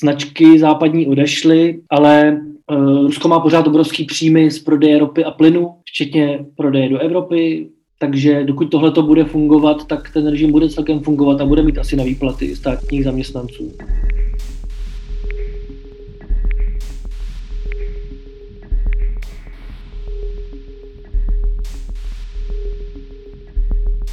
značky 0.00 0.58
západní 0.58 1.06
odešly, 1.06 1.80
ale 1.90 2.40
uh, 2.72 3.06
Rusko 3.06 3.28
má 3.28 3.40
pořád 3.40 3.66
obrovský 3.66 4.04
příjmy 4.04 4.50
z 4.50 4.58
prodeje 4.58 4.98
ropy 4.98 5.24
a 5.24 5.30
plynu, 5.30 5.74
včetně 5.84 6.44
prodeje 6.56 6.88
do 6.88 6.98
Evropy, 6.98 7.68
takže 7.98 8.44
dokud 8.44 8.64
tohle 8.64 8.90
to 8.90 9.02
bude 9.02 9.24
fungovat, 9.24 9.86
tak 9.86 10.12
ten 10.12 10.26
režim 10.26 10.52
bude 10.52 10.68
celkem 10.68 11.00
fungovat 11.00 11.40
a 11.40 11.46
bude 11.46 11.62
mít 11.62 11.78
asi 11.78 11.96
na 11.96 12.04
výplaty 12.04 12.56
státních 12.56 13.04
zaměstnanců. 13.04 13.72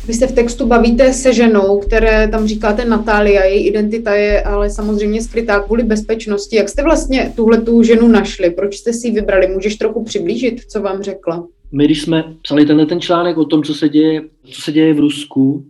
Vy 0.10 0.16
se 0.16 0.28
v 0.28 0.32
textu 0.32 0.66
bavíte 0.66 1.14
se 1.14 1.34
ženou, 1.34 1.80
které 1.80 2.28
tam 2.28 2.48
říkáte 2.48 2.86
Natália, 2.86 3.46
její 3.46 3.68
identita 3.68 4.16
je 4.16 4.44
ale 4.44 4.70
samozřejmě 4.70 5.22
skrytá 5.22 5.60
kvůli 5.60 5.84
bezpečnosti. 5.84 6.56
Jak 6.56 6.70
jste 6.70 6.84
vlastně 6.84 7.34
tuhle 7.36 7.62
tu 7.62 7.84
ženu 7.84 8.08
našli? 8.08 8.50
Proč 8.50 8.76
jste 8.76 8.94
si 8.94 9.08
ji 9.08 9.14
vybrali? 9.14 9.48
Můžeš 9.48 9.76
trochu 9.76 10.04
přiblížit, 10.04 10.62
co 10.62 10.82
vám 10.82 11.04
řekla? 11.04 11.48
My, 11.72 11.86
když 11.86 12.02
jsme 12.02 12.24
psali 12.42 12.66
tenhle 12.66 12.86
ten 12.86 13.02
článek 13.02 13.38
o 13.38 13.46
tom, 13.46 13.64
co 13.64 13.74
se 13.74 13.90
děje, 13.90 14.22
co 14.52 14.62
se 14.62 14.72
děje 14.72 14.94
v 14.94 15.00
Rusku, 15.00 15.66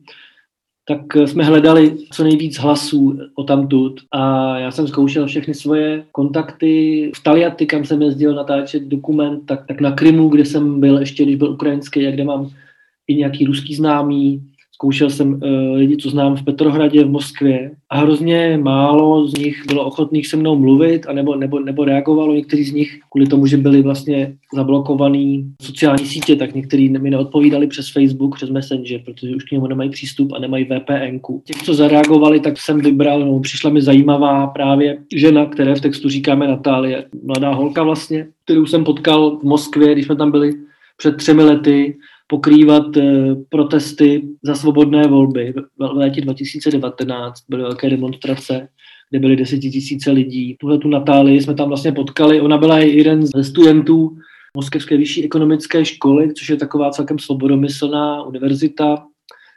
tak 0.88 1.02
jsme 1.26 1.44
hledali 1.44 1.96
co 2.12 2.24
nejvíc 2.24 2.58
hlasů 2.58 3.20
o 3.36 3.44
tamtud 3.44 4.00
a 4.12 4.60
já 4.60 4.72
jsem 4.72 4.88
zkoušel 4.88 5.28
všechny 5.28 5.54
svoje 5.54 6.04
kontakty 6.12 7.12
v 7.16 7.24
Taliaty, 7.24 7.66
kam 7.66 7.86
jsem 7.86 8.02
jezdil 8.02 8.36
natáčet 8.36 8.84
dokument, 8.84 9.42
tak, 9.46 9.68
tak 9.68 9.82
na 9.82 9.92
Krymu, 9.92 10.30
kde 10.30 10.46
jsem 10.46 10.80
byl 10.80 11.00
ještě, 11.00 11.24
když 11.24 11.36
byl 11.36 11.52
ukrajinský 11.52 12.08
a 12.08 12.12
kde 12.12 12.24
mám 12.24 12.50
i 13.10 13.16
nějaký 13.16 13.46
ruský 13.46 13.76
známý, 13.76 14.42
Zkoušel 14.80 15.10
jsem 15.10 15.34
uh, 15.34 15.40
lidi, 15.76 15.98
co 15.98 16.10
znám 16.10 16.36
v 16.36 16.44
Petrohradě, 16.44 17.04
v 17.04 17.10
Moskvě 17.10 17.72
a 17.90 17.98
hrozně 17.98 18.60
málo 18.62 19.28
z 19.28 19.34
nich 19.34 19.66
bylo 19.68 19.86
ochotných 19.86 20.28
se 20.28 20.38
mnou 20.38 20.56
mluvit 20.56 21.06
a 21.08 21.14
nebo, 21.14 21.36
nebo, 21.36 21.60
nebo 21.60 21.86
reagovalo. 21.86 22.34
Někteří 22.34 22.64
z 22.64 22.74
nich 22.74 23.00
kvůli 23.12 23.28
tomu, 23.28 23.46
že 23.46 23.58
byli 23.58 23.82
vlastně 23.82 24.36
zablokovaný 24.56 25.52
sociální 25.62 26.06
sítě, 26.06 26.36
tak 26.36 26.56
někteří 26.56 26.90
mi 26.90 27.10
neodpovídali 27.10 27.68
přes 27.68 27.92
Facebook, 27.92 28.36
přes 28.36 28.50
Messenger, 28.50 29.02
protože 29.06 29.36
už 29.36 29.44
k 29.44 29.52
němu 29.52 29.68
nemají 29.68 29.90
přístup 29.90 30.32
a 30.34 30.40
nemají 30.40 30.66
VPN. 30.66 31.20
Těch, 31.44 31.64
co 31.64 31.74
zareagovali, 31.74 32.40
tak 32.40 32.58
jsem 32.58 32.82
vybral, 32.82 33.20
no, 33.20 33.40
přišla 33.40 33.70
mi 33.70 33.82
zajímavá 33.82 34.48
právě 34.48 34.98
žena, 35.16 35.46
které 35.46 35.76
v 35.76 35.82
textu 35.82 36.10
říkáme 36.10 36.48
Natálie, 36.48 37.06
mladá 37.24 37.54
holka 37.54 37.84
vlastně, 37.84 38.28
kterou 38.44 38.66
jsem 38.66 38.84
potkal 38.84 39.38
v 39.38 39.44
Moskvě, 39.44 39.94
když 39.94 40.06
jsme 40.06 40.16
tam 40.16 40.32
byli 40.32 40.54
před 40.98 41.18
třemi 41.18 41.44
lety 41.44 41.96
pokrývat 42.30 42.98
eh, 42.98 43.36
protesty 43.50 44.28
za 44.44 44.56
svobodné 44.56 45.08
volby. 45.08 45.54
V 45.80 45.82
létě 45.82 46.22
2019 46.22 47.44
byly 47.50 47.62
velké 47.62 47.90
demonstrace, 47.90 48.68
kde 49.10 49.20
byly 49.20 49.36
desetitisíce 49.36 50.12
lidí. 50.12 50.58
Tuhle 50.60 50.78
tu 50.78 50.88
Natálii 50.88 51.42
jsme 51.42 51.54
tam 51.54 51.68
vlastně 51.68 51.92
potkali. 51.92 52.42
Ona 52.42 52.58
byla 52.58 52.80
jeden 52.80 53.26
ze 53.26 53.44
studentů 53.44 54.18
Moskevské 54.58 54.98
vyšší 54.98 55.26
ekonomické 55.26 55.86
školy, 55.86 56.34
což 56.34 56.50
je 56.50 56.58
taková 56.58 56.90
celkem 56.90 57.20
svobodomyslná 57.20 58.24
univerzita, 58.24 59.06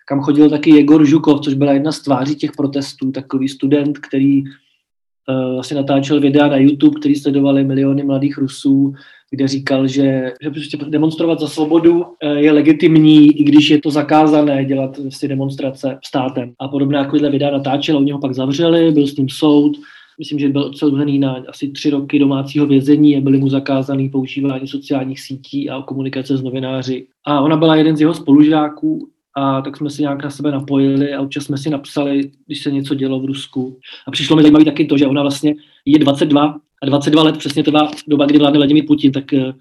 kam 0.09 0.21
chodil 0.21 0.51
taky 0.51 0.71
Jegor 0.71 1.07
Žukov, 1.07 1.41
což 1.41 1.55
byla 1.55 1.73
jedna 1.73 1.93
z 1.93 2.01
tváří 2.01 2.35
těch 2.35 2.53
protestů, 2.53 3.13
takový 3.13 3.49
student, 3.49 3.99
který 3.99 4.43
uh, 4.43 5.55
vlastně 5.55 5.77
natáčel 5.77 6.21
videa 6.21 6.49
na 6.49 6.57
YouTube, 6.57 7.01
který 7.01 7.15
sledovali 7.15 7.65
miliony 7.65 8.03
mladých 8.03 8.39
Rusů 8.39 8.95
kde 9.33 9.49
říkal, 9.49 9.87
že, 9.87 10.33
že 10.43 10.51
prostě 10.51 10.77
demonstrovat 10.77 11.41
za 11.41 11.49
svobodu 11.49 12.05
eh, 12.21 12.41
je 12.41 12.53
legitimní, 12.53 13.41
i 13.41 13.45
když 13.45 13.71
je 13.71 13.81
to 13.81 13.91
zakázané 13.91 14.65
dělat 14.65 15.01
si 15.09 15.29
demonstrace 15.29 15.99
státem. 16.05 16.53
A 16.59 16.69
podobné 16.69 16.99
takovýhle 16.99 17.31
videa 17.31 17.51
natáčel, 17.51 17.99
oni 17.99 18.13
ho 18.13 18.19
pak 18.19 18.35
zavřeli, 18.35 18.93
byl 18.93 19.07
s 19.07 19.17
ním 19.17 19.29
soud, 19.29 19.73
myslím, 20.19 20.39
že 20.39 20.49
byl 20.49 20.63
odsouzený 20.63 21.19
na 21.19 21.37
asi 21.49 21.69
tři 21.69 21.91
roky 21.91 22.19
domácího 22.19 22.67
vězení 22.67 23.17
a 23.17 23.21
byly 23.21 23.39
mu 23.39 23.49
zakázaný 23.49 24.09
používání 24.09 24.69
sociálních 24.69 25.21
sítí 25.21 25.71
a 25.71 25.83
komunikace 25.83 26.37
s 26.37 26.43
novináři. 26.43 27.07
A 27.25 27.41
ona 27.41 27.57
byla 27.57 27.77
jeden 27.77 27.97
z 27.97 28.01
jeho 28.01 28.15
spolužáků 28.15 29.09
a 29.37 29.63
tak 29.63 29.77
jsme 29.77 29.91
si 29.91 30.03
nějak 30.03 30.25
na 30.25 30.31
sebe 30.31 30.51
napojili 30.51 31.15
a 31.15 31.21
občas 31.21 31.45
jsme 31.45 31.59
si 31.59 31.71
napsali, 31.71 32.31
když 32.47 32.63
se 32.63 32.71
něco 32.71 32.95
dělo 32.95 33.21
v 33.21 33.25
Rusku. 33.25 33.79
A 34.07 34.11
přišlo 34.11 34.37
mi 34.37 34.43
zajímavé 34.43 34.65
taky 34.65 34.85
to, 34.85 34.99
že 34.99 35.07
ona 35.07 35.23
vlastně 35.23 35.55
je 35.85 35.99
22 35.99 36.57
a 36.83 36.87
22 36.87 37.23
let 37.23 37.39
přesně 37.39 37.63
to 37.63 37.73
doba, 38.07 38.27
kdy 38.27 38.39
vládne 38.39 38.59
Vladimír 38.59 38.87
Putin, 38.87 39.13
tak 39.13 39.33
eh, 39.33 39.53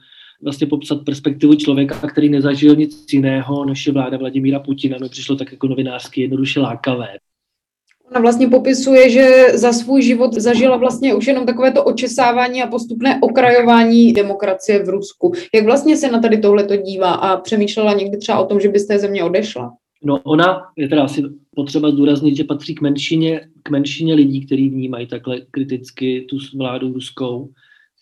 vlastně 0.44 0.68
popsat 0.68 1.06
perspektivu 1.06 1.56
člověka, 1.56 2.08
který 2.08 2.30
nezažil 2.30 2.75
nic 2.75 3.13
jiného, 3.13 3.66
než 3.66 3.88
je 3.88 3.94
vláda 3.94 4.18
Vladimíra 4.18 4.60
Putina, 4.60 4.98
mi 5.01 5.10
přišlo 5.10 5.36
tak 5.36 5.51
jako 5.51 5.68
novinářsky 5.68 6.22
jednoduše 6.22 6.60
lákavé. 6.60 7.08
Ona 8.12 8.22
vlastně 8.22 8.48
popisuje, 8.48 9.10
že 9.10 9.46
za 9.54 9.74
svůj 9.74 10.01
život 10.01 10.34
zažila 10.34 10.78
vlastně 10.78 11.13
už 11.13 11.28
jenom 11.28 11.46
takové 11.46 11.72
to 11.72 11.84
očesávání 11.84 12.63
a 12.63 12.68
postupné 12.68 13.20
okrajování 13.22 14.13
demokracie 14.13 14.84
v 14.84 14.90
Rusku. 14.90 15.34
Jak 15.56 15.66
vlastně 15.66 15.98
se 15.98 16.12
na 16.12 16.20
tady 16.20 16.38
tohle 16.38 16.63
to 16.63 16.75
dívá 16.75 17.12
a 17.12 17.38
přemýšlela 17.38 17.94
někdy 17.94 18.18
třeba 18.18 18.40
o 18.40 18.46
tom, 18.46 18.60
že 18.60 18.70
by 18.70 18.80
z 18.80 18.88
té 18.88 19.00
země 19.00 19.24
odešla? 19.24 19.74
No 20.03 20.20
ona, 20.24 20.62
je 20.77 20.88
teda 20.88 21.03
asi 21.03 21.24
potřeba 21.55 21.91
zdůraznit, 21.91 22.38
že 22.38 22.43
patří 22.43 22.75
k 22.75 22.81
menšině, 22.81 23.50
k 23.63 23.70
menšině 23.70 24.13
lidí, 24.13 24.46
kteří 24.46 24.70
vnímají 24.70 25.08
takhle 25.08 25.41
kriticky 25.51 26.27
tu 26.29 26.38
vládu 26.58 26.93
ruskou. 26.93 27.50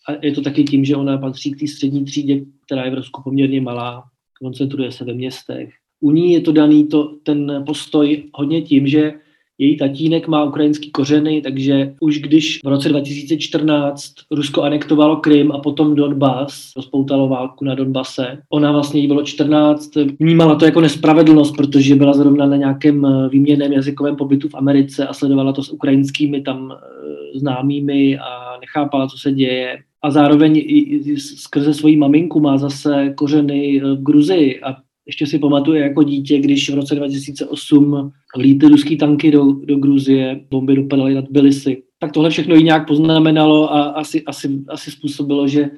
A 0.08 0.26
je 0.26 0.32
to 0.32 0.40
taky 0.40 0.64
tím, 0.64 0.84
že 0.84 0.96
ona 0.96 1.18
patří 1.18 1.52
k 1.52 1.60
té 1.60 1.66
střední 1.66 2.04
třídě, 2.04 2.40
která 2.66 2.84
je 2.84 2.90
v 2.90 2.94
Rusku 2.94 3.22
poměrně 3.22 3.60
malá, 3.60 4.04
koncentruje 4.42 4.92
se 4.92 5.04
ve 5.04 5.14
městech. 5.14 5.70
U 6.00 6.10
ní 6.10 6.32
je 6.32 6.40
to 6.40 6.52
daný 6.52 6.86
to, 6.86 7.16
ten 7.22 7.64
postoj 7.66 8.24
hodně 8.34 8.62
tím, 8.62 8.86
že 8.86 9.12
její 9.60 9.76
tatínek 9.76 10.28
má 10.28 10.44
ukrajinský 10.44 10.90
kořeny, 10.90 11.42
takže 11.42 11.94
už 12.00 12.18
když 12.18 12.60
v 12.64 12.68
roce 12.68 12.88
2014 12.88 14.12
Rusko 14.30 14.62
anektovalo 14.62 15.16
Krym 15.16 15.52
a 15.52 15.58
potom 15.58 15.94
Donbass, 15.94 16.72
rozpoutalo 16.76 17.28
válku 17.28 17.64
na 17.64 17.74
Donbase, 17.74 18.38
ona 18.50 18.72
vlastně 18.72 19.00
jí 19.00 19.06
bylo 19.06 19.22
14, 19.22 19.90
vnímala 20.20 20.54
to 20.54 20.64
jako 20.64 20.80
nespravedlnost, 20.80 21.56
protože 21.56 21.94
byla 21.94 22.14
zrovna 22.14 22.46
na 22.46 22.56
nějakém 22.56 23.06
eh, 23.06 23.28
výměném 23.28 23.72
jazykovém 23.72 24.16
pobytu 24.16 24.48
v 24.48 24.54
Americe 24.54 25.06
a 25.06 25.12
sledovala 25.12 25.52
to 25.52 25.62
s 25.62 25.70
ukrajinskými 25.70 26.40
tam 26.42 26.72
eh, 26.72 27.38
známými 27.38 28.18
a 28.18 28.58
nechápala, 28.60 29.08
co 29.08 29.18
se 29.18 29.32
děje. 29.32 29.78
A 30.02 30.10
zároveň 30.10 30.56
i 30.56 31.16
skrze 31.18 31.74
svoji 31.74 31.96
maminku 31.96 32.40
má 32.40 32.58
zase 32.58 33.12
kořeny 33.16 33.80
v 33.80 34.02
Gruzii 34.02 34.60
a 34.60 34.76
ještě 35.10 35.26
si 35.26 35.38
pamatuje 35.38 35.82
jako 35.82 36.02
dítě, 36.02 36.38
když 36.38 36.70
v 36.70 36.74
roce 36.74 36.94
2008 36.94 38.12
líty 38.38 38.66
ruský 38.66 38.96
tanky 38.96 39.30
do, 39.30 39.52
do 39.52 39.76
Gruzie, 39.76 40.40
bomby 40.50 40.74
dopadaly 40.74 41.14
nad 41.14 41.24
Tbilisi. 41.24 41.82
Tak 41.98 42.12
tohle 42.12 42.30
všechno 42.30 42.54
jí 42.54 42.62
nějak 42.64 42.86
poznamenalo 42.86 43.72
a 43.72 43.82
asi, 43.82 44.22
asi, 44.22 44.64
asi 44.68 44.90
způsobilo, 44.90 45.48
že, 45.48 45.70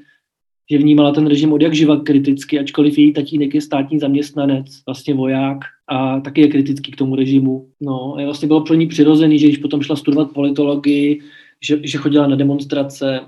že 0.70 0.78
vnímala 0.78 1.12
ten 1.12 1.26
režim 1.26 1.52
od 1.52 1.62
jak 1.62 1.74
živa 1.74 1.96
kriticky, 1.96 2.58
ačkoliv 2.58 2.98
její 2.98 3.12
tatínek 3.12 3.54
je 3.54 3.60
státní 3.60 3.98
zaměstnanec, 3.98 4.66
vlastně 4.86 5.14
voják 5.14 5.58
a 5.88 6.20
taky 6.20 6.40
je 6.40 6.48
kritický 6.48 6.92
k 6.92 6.96
tomu 6.96 7.16
režimu. 7.16 7.66
No, 7.80 8.14
a 8.18 8.24
vlastně 8.24 8.48
bylo 8.48 8.60
pro 8.60 8.74
ní 8.74 8.86
přirozený, 8.86 9.38
že 9.38 9.46
když 9.46 9.58
potom 9.58 9.82
šla 9.82 9.96
studovat 9.96 10.32
politologii, 10.32 11.20
že, 11.62 11.80
že 11.82 11.98
chodila 11.98 12.26
na 12.26 12.36
demonstrace 12.36 13.20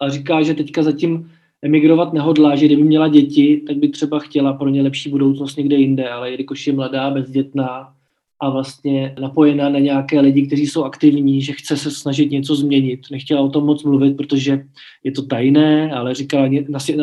a 0.00 0.08
říká, 0.08 0.42
že 0.42 0.54
teďka 0.54 0.82
zatím 0.82 1.30
emigrovat 1.62 2.12
nehodlá, 2.12 2.56
že 2.56 2.66
kdyby 2.66 2.82
měla 2.82 3.08
děti, 3.08 3.62
tak 3.66 3.76
by 3.76 3.88
třeba 3.88 4.18
chtěla 4.18 4.52
pro 4.52 4.68
ně 4.68 4.82
lepší 4.82 5.10
budoucnost 5.10 5.56
někde 5.56 5.76
jinde, 5.76 6.08
ale 6.08 6.30
jelikož 6.30 6.66
je 6.66 6.72
mladá, 6.72 7.10
bezdětná 7.10 7.92
a 8.40 8.50
vlastně 8.50 9.14
napojená 9.20 9.68
na 9.68 9.78
nějaké 9.78 10.20
lidi, 10.20 10.46
kteří 10.46 10.66
jsou 10.66 10.84
aktivní, 10.84 11.42
že 11.42 11.52
chce 11.52 11.76
se 11.76 11.90
snažit 11.90 12.30
něco 12.30 12.54
změnit. 12.54 13.00
Nechtěla 13.10 13.40
o 13.40 13.48
tom 13.48 13.66
moc 13.66 13.84
mluvit, 13.84 14.16
protože 14.16 14.64
je 15.04 15.12
to 15.12 15.22
tajné, 15.22 15.92
ale 15.92 16.14
říkala, 16.14 16.48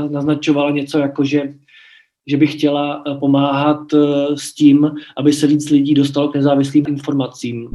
naznačovala 0.09 0.71
něco 0.71 1.00
jako, 1.00 1.24
že 1.24 1.53
že 2.27 2.38
by 2.38 2.47
chtěla 2.47 3.03
eh, 3.07 3.15
pomáhat 3.19 3.93
eh, 3.93 4.38
s 4.38 4.53
tím, 4.53 4.91
aby 5.17 5.33
se 5.33 5.47
víc 5.47 5.69
lidí 5.69 5.93
dostalo 5.93 6.27
k 6.27 6.35
nezávislým 6.35 6.85
informacím. 6.88 7.69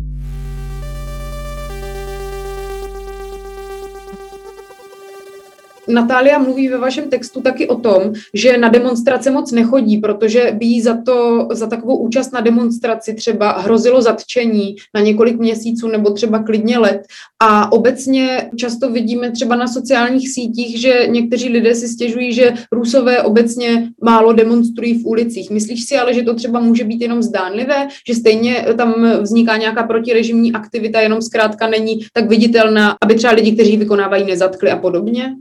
Natália 5.90 6.38
mluví 6.38 6.68
ve 6.68 6.78
vašem 6.78 7.10
textu 7.10 7.40
taky 7.40 7.68
o 7.68 7.76
tom, 7.76 8.12
že 8.34 8.58
na 8.58 8.68
demonstrace 8.68 9.30
moc 9.30 9.52
nechodí, 9.52 9.98
protože 9.98 10.52
by 10.58 10.66
jí 10.66 10.80
za, 10.80 10.96
to, 11.04 11.48
za 11.52 11.66
takovou 11.66 11.96
účast 11.96 12.32
na 12.32 12.40
demonstraci 12.40 13.14
třeba 13.14 13.52
hrozilo 13.52 14.02
zatčení 14.02 14.76
na 14.94 15.00
několik 15.00 15.38
měsíců 15.38 15.88
nebo 15.88 16.10
třeba 16.10 16.42
klidně 16.42 16.78
let. 16.78 17.02
A 17.42 17.72
obecně 17.72 18.50
často 18.56 18.90
vidíme 18.90 19.30
třeba 19.30 19.56
na 19.56 19.68
sociálních 19.68 20.30
sítích, 20.30 20.80
že 20.80 21.06
někteří 21.10 21.48
lidé 21.48 21.74
si 21.74 21.88
stěžují, 21.88 22.32
že 22.32 22.54
Rusové 22.72 23.22
obecně 23.22 23.88
málo 24.02 24.32
demonstrují 24.32 24.98
v 24.98 25.06
ulicích. 25.06 25.50
Myslíš 25.50 25.84
si 25.84 25.96
ale, 25.96 26.14
že 26.14 26.22
to 26.22 26.34
třeba 26.34 26.60
může 26.60 26.84
být 26.84 27.00
jenom 27.00 27.22
zdánlivé, 27.22 27.88
že 28.08 28.14
stejně 28.14 28.66
tam 28.76 29.20
vzniká 29.20 29.56
nějaká 29.56 29.82
protirežimní 29.82 30.52
aktivita, 30.52 31.00
jenom 31.00 31.22
zkrátka 31.22 31.68
není 31.68 32.00
tak 32.12 32.28
viditelná, 32.28 32.96
aby 33.02 33.14
třeba 33.14 33.32
lidi, 33.32 33.52
kteří 33.52 33.76
vykonávají, 33.76 34.24
nezatkli 34.24 34.70
a 34.70 34.76
podobně? 34.76 35.34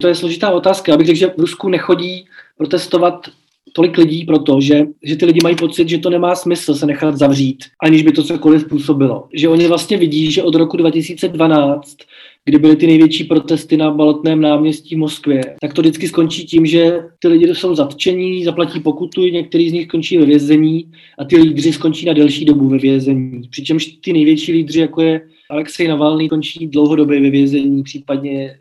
To 0.00 0.08
je 0.08 0.14
složitá 0.14 0.50
otázka. 0.50 0.92
Já 0.92 0.98
bych 0.98 1.06
řekl, 1.06 1.18
že 1.18 1.26
v 1.26 1.38
Rusku 1.40 1.68
nechodí 1.68 2.26
protestovat 2.56 3.28
tolik 3.72 3.98
lidí, 3.98 4.24
protože 4.24 4.86
že 5.02 5.16
ty 5.16 5.24
lidi 5.24 5.40
mají 5.42 5.56
pocit, 5.56 5.88
že 5.88 5.98
to 5.98 6.10
nemá 6.10 6.34
smysl 6.34 6.74
se 6.74 6.86
nechat 6.86 7.16
zavřít, 7.16 7.64
aniž 7.82 8.02
by 8.02 8.12
to 8.12 8.24
cokoliv 8.24 8.62
způsobilo. 8.62 9.28
Že 9.34 9.48
oni 9.48 9.68
vlastně 9.68 9.96
vidí, 9.96 10.32
že 10.32 10.42
od 10.42 10.54
roku 10.54 10.76
2012 10.76 11.96
kdy 12.44 12.58
byly 12.58 12.76
ty 12.76 12.86
největší 12.86 13.24
protesty 13.24 13.76
na 13.76 13.90
Balotném 13.90 14.40
náměstí 14.40 14.94
v 14.94 14.98
Moskvě, 14.98 15.56
tak 15.60 15.74
to 15.74 15.80
vždycky 15.80 16.08
skončí 16.08 16.46
tím, 16.46 16.66
že 16.66 16.98
ty 17.18 17.28
lidi 17.28 17.54
jsou 17.54 17.74
zatčení, 17.74 18.44
zaplatí 18.44 18.80
pokutu, 18.80 19.20
některý 19.20 19.70
z 19.70 19.72
nich 19.72 19.88
končí 19.88 20.18
ve 20.18 20.26
vězení 20.26 20.92
a 21.18 21.24
ty 21.24 21.36
lídři 21.36 21.72
skončí 21.72 22.06
na 22.06 22.12
delší 22.12 22.44
dobu 22.44 22.68
ve 22.68 22.78
vězení. 22.78 23.48
Přičemž 23.50 23.86
ty 23.86 24.12
největší 24.12 24.52
lídři, 24.52 24.80
jako 24.80 25.02
je 25.02 25.20
Alexej 25.50 25.88
Navalny, 25.88 26.28
končí 26.28 26.66
dlouhodobě 26.66 27.20
ve 27.20 27.30
vězení, 27.30 27.82
případně 27.82 28.44
e, 28.44 28.56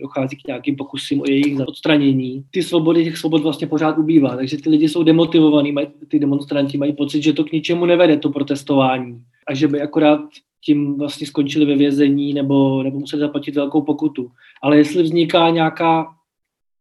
dochází 0.00 0.36
k 0.36 0.46
nějakým 0.46 0.76
pokusům 0.76 1.20
o 1.20 1.30
jejich 1.30 1.60
odstranění. 1.66 2.44
Ty 2.50 2.62
svobody, 2.62 3.04
těch 3.04 3.18
svobod 3.18 3.42
vlastně 3.42 3.66
pořád 3.66 3.98
ubývá, 3.98 4.36
takže 4.36 4.56
ty 4.56 4.70
lidi 4.70 4.88
jsou 4.88 5.02
demotivovaní, 5.02 5.72
maj, 5.72 5.86
ty 6.08 6.18
demonstranti 6.18 6.78
mají 6.78 6.92
pocit, 6.92 7.22
že 7.22 7.32
to 7.32 7.44
k 7.44 7.52
ničemu 7.52 7.86
nevede, 7.86 8.16
to 8.16 8.30
protestování. 8.30 9.20
A 9.48 9.54
že 9.54 9.68
by 9.68 9.80
akorát 9.80 10.20
tím 10.66 10.98
vlastně 10.98 11.26
skončili 11.26 11.64
ve 11.64 11.76
vězení 11.76 12.34
nebo, 12.34 12.82
nebo 12.82 12.98
museli 12.98 13.20
zaplatit 13.20 13.54
velkou 13.54 13.82
pokutu. 13.82 14.30
Ale 14.62 14.76
jestli 14.76 15.02
vzniká 15.02 15.50
nějaká 15.50 16.06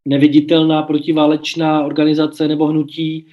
neviditelná 0.08 0.84
protiválečná 0.84 1.86
organizace 1.86 2.48
nebo 2.48 2.68
hnutí, 2.68 3.28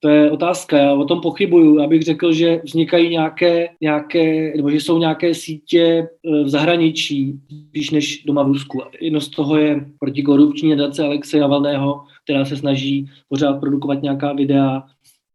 to 0.00 0.08
je 0.08 0.30
otázka, 0.30 0.78
já 0.78 0.92
o 0.92 1.04
tom 1.04 1.20
pochybuju. 1.20 1.78
Já 1.78 1.86
bych 1.86 2.02
řekl, 2.02 2.32
že 2.32 2.60
vznikají 2.64 3.08
nějaké, 3.08 3.68
nějaké 3.80 4.52
nebo 4.56 4.70
že 4.70 4.76
jsou 4.76 4.98
nějaké 4.98 5.34
sítě 5.34 5.82
e, 5.82 6.06
v 6.44 6.48
zahraničí, 6.48 7.40
spíš 7.68 7.90
než 7.90 8.24
doma 8.24 8.42
v 8.42 8.46
Rusku. 8.46 8.82
Jedno 9.00 9.20
z 9.20 9.28
toho 9.28 9.56
je 9.56 9.86
protikorupční 9.98 10.70
nadace 10.70 11.04
Alexeje 11.04 11.40
Navalného, 11.40 12.04
která 12.24 12.44
se 12.44 12.56
snaží 12.56 13.08
pořád 13.28 13.60
produkovat 13.60 14.02
nějaká 14.02 14.32
videa 14.32 14.82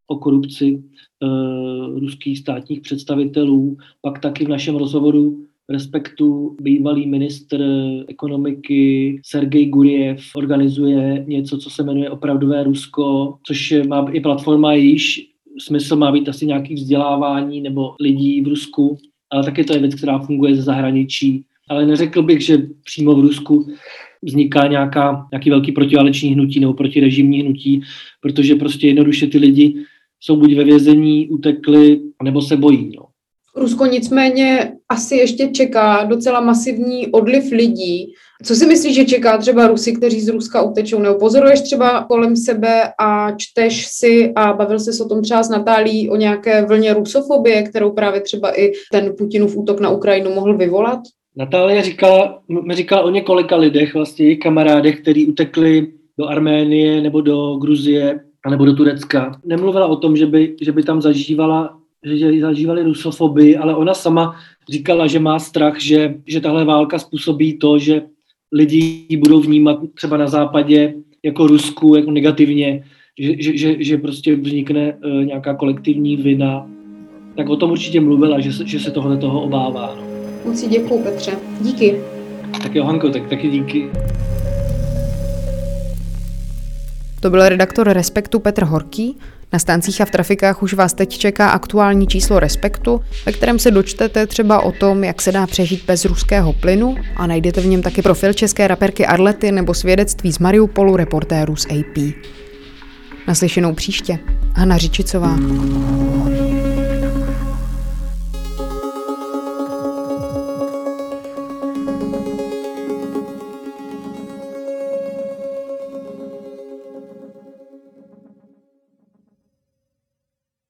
o 0.10 0.16
korupci 0.16 0.84
uh, 1.24 2.00
ruských 2.00 2.40
státních 2.40 2.82
představitelů. 2.82 3.78
Pak 4.02 4.20
taky 4.20 4.46
v 4.46 4.50
našem 4.50 4.76
rozhovoru 4.76 5.46
Respektu 5.70 6.56
bývalý 6.62 7.08
ministr 7.08 7.64
ekonomiky 8.08 9.22
Sergej 9.26 9.66
Guriev 9.66 10.22
organizuje 10.36 11.26
něco, 11.28 11.58
co 11.58 11.70
se 11.70 11.84
jmenuje 11.84 12.10
Opravdové 12.10 12.64
Rusko, 12.64 13.38
což 13.44 13.74
má 13.88 14.06
i 14.12 14.20
platforma 14.20 14.74
již 14.74 15.30
smysl 15.60 15.96
má 15.96 16.12
být 16.12 16.30
asi 16.30 16.46
nějaký 16.46 16.74
vzdělávání 16.74 17.62
nebo 17.62 17.96
lidí 18.00 18.42
v 18.42 18.48
Rusku, 18.48 18.98
ale 19.30 19.44
taky 19.44 19.64
to 19.64 19.74
je 19.74 19.80
věc, 19.80 19.96
která 19.96 20.20
funguje 20.20 20.56
ze 20.56 20.62
zahraničí. 20.62 21.44
Ale 21.70 21.86
neřekl 21.86 22.24
bych, 22.24 22.42
že 22.42 22.58
přímo 22.84 23.16
v 23.16 23.20
Rusku 23.20 23.68
vzniká 24.22 24.68
nějaká, 24.68 25.28
nějaký 25.32 25.50
velký 25.50 25.72
protiválečný 25.72 26.30
hnutí 26.30 26.60
nebo 26.60 26.74
protirežimní 26.74 27.42
hnutí, 27.42 27.82
protože 28.22 28.56
prostě 28.56 28.88
jednoduše 28.88 29.28
ty 29.28 29.38
lidi 29.38 29.84
jsou 30.20 30.36
buď 30.36 30.56
ve 30.56 30.64
vězení, 30.64 31.30
utekli, 31.30 32.02
nebo 32.24 32.42
se 32.42 32.58
bojí. 32.58 32.92
No. 32.98 33.06
Rusko 33.56 33.86
nicméně 33.86 34.72
asi 34.90 35.16
ještě 35.16 35.48
čeká 35.48 36.04
docela 36.04 36.42
masivní 36.42 37.08
odliv 37.08 37.52
lidí. 37.52 38.14
Co 38.44 38.56
si 38.56 38.66
myslíš, 38.66 38.96
že 38.96 39.06
čeká 39.06 39.38
třeba 39.38 39.68
Rusy, 39.68 39.94
kteří 39.94 40.22
z 40.22 40.28
Ruska 40.28 40.62
utečou? 40.62 41.00
Nebo 41.00 41.20
pozoruješ 41.20 41.62
třeba 41.62 42.04
kolem 42.04 42.36
sebe 42.36 42.82
a 43.00 43.32
čteš 43.32 43.88
si 43.88 44.32
a 44.36 44.54
bavil 44.54 44.80
se 44.80 45.04
o 45.04 45.08
tom 45.08 45.22
třeba 45.22 45.44
s 45.44 45.50
Natálí 45.50 46.10
o 46.10 46.16
nějaké 46.16 46.66
vlně 46.66 46.94
rusofobie, 46.94 47.64
kterou 47.64 47.92
právě 47.92 48.22
třeba 48.22 48.60
i 48.60 48.72
ten 48.92 49.14
Putinův 49.18 49.58
útok 49.58 49.80
na 49.80 49.90
Ukrajinu 49.90 50.34
mohl 50.34 50.58
vyvolat? 50.58 51.00
Natálie 51.36 51.84
říkala, 51.84 52.42
mi 52.68 52.76
říkala 52.76 53.02
o 53.02 53.10
několika 53.10 53.56
lidech, 53.56 53.94
vlastně 53.94 54.36
kamarádech, 54.36 55.02
kteří 55.02 55.28
utekli 55.28 55.88
do 56.20 56.26
Arménie 56.26 57.02
nebo 57.02 57.22
do 57.22 57.56
Gruzie 57.56 58.20
nebo 58.50 58.66
do 58.66 58.74
Turecka. 58.74 59.40
Nemluvila 59.46 59.88
o 59.88 59.96
tom, 59.96 60.18
že 60.18 60.26
by, 60.26 60.56
že 60.62 60.72
by 60.72 60.84
tam 60.84 61.02
zažívala 61.02 61.80
že 62.04 62.42
zažívali 62.42 62.84
rusofobii, 62.84 63.58
ale 63.58 63.76
ona 63.76 63.94
sama 63.94 64.36
říkala, 64.70 65.08
že 65.08 65.20
má 65.20 65.40
strach, 65.40 65.80
že, 65.80 66.16
že 66.26 66.42
tahle 66.42 66.66
válka 66.66 67.00
způsobí 67.00 67.58
to, 67.58 67.80
že 67.80 68.02
lidi 68.52 69.08
budou 69.18 69.40
vnímat 69.40 69.80
třeba 69.96 70.18
na 70.18 70.28
západě 70.28 70.94
jako 71.24 71.48
Rusku 71.48 71.96
jako 71.96 72.12
negativně, 72.12 72.84
že, 73.20 73.44
že, 73.44 73.58
že, 73.58 73.84
že 73.84 73.98
prostě 73.98 74.36
vznikne 74.36 74.94
uh, 74.94 75.26
nějaká 75.26 75.54
kolektivní 75.54 76.16
vina. 76.18 76.70
Tak 77.36 77.50
o 77.50 77.56
tom 77.56 77.72
určitě 77.72 78.02
mluvila, 78.02 78.40
že 78.40 78.54
se, 78.54 78.68
že 78.68 78.80
se 78.80 78.92
tohle 78.92 79.18
toho 79.18 79.42
obává. 79.42 79.96
No. 79.96 80.04
Moc 80.46 80.60
si 80.60 80.68
děkuju, 80.68 81.04
Petře. 81.04 81.32
Díky. 81.62 82.02
Tak 82.64 82.76
jo, 82.76 82.84
Hanko, 82.84 83.10
tak 83.10 83.30
taky 83.30 83.50
díky. 83.50 83.90
To 87.20 87.30
byl 87.30 87.50
redaktor 87.50 87.90
Respektu 87.90 88.40
Petr 88.40 88.64
Horký. 88.64 89.18
Na 89.54 89.60
stancích 89.60 90.02
a 90.02 90.06
v 90.06 90.12
trafikách 90.12 90.64
už 90.64 90.74
vás 90.74 90.94
teď 90.94 91.18
čeká 91.18 91.50
aktuální 91.50 92.08
číslo 92.08 92.40
Respektu, 92.40 93.02
ve 93.26 93.32
kterém 93.32 93.60
se 93.60 93.72
dočtete 93.72 94.28
třeba 94.28 94.62
o 94.62 94.72
tom, 94.72 95.04
jak 95.04 95.22
se 95.22 95.32
dá 95.32 95.48
přežít 95.48 95.86
bez 95.86 96.06
ruského 96.06 96.54
plynu 96.54 96.96
a 97.16 97.28
najdete 97.28 97.62
v 97.62 97.66
něm 97.66 97.82
taky 97.82 98.02
profil 98.02 98.34
české 98.34 98.68
raperky 98.68 99.06
Arlety 99.06 99.52
nebo 99.52 99.74
svědectví 99.74 100.32
z 100.32 100.40
Mariupolu 100.40 100.96
reportérů 100.98 101.56
z 101.56 101.66
AP. 101.66 102.14
Naslyšenou 103.28 103.74
příště. 103.74 104.20
Hana 104.56 104.78
Řičicová. 104.78 105.36